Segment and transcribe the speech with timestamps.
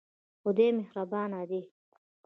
[0.41, 1.61] خدای مهربان دی